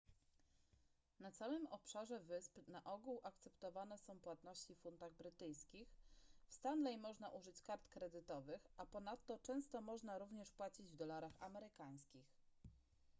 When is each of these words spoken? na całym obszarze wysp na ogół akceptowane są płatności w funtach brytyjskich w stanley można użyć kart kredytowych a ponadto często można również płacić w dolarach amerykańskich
na 1.19 1.31
całym 1.31 1.67
obszarze 1.67 2.19
wysp 2.19 2.57
na 2.67 2.83
ogół 2.83 3.19
akceptowane 3.23 3.97
są 3.97 4.19
płatności 4.19 4.75
w 4.75 4.79
funtach 4.79 5.13
brytyjskich 5.13 5.87
w 6.47 6.53
stanley 6.53 6.97
można 6.97 7.29
użyć 7.29 7.61
kart 7.61 7.87
kredytowych 7.87 8.61
a 8.77 8.85
ponadto 8.85 9.39
często 9.39 9.81
można 9.81 10.17
również 10.17 10.51
płacić 10.51 10.91
w 10.91 10.95
dolarach 10.95 11.33
amerykańskich 11.39 12.25